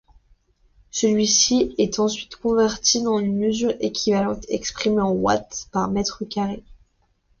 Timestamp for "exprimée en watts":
4.49-5.67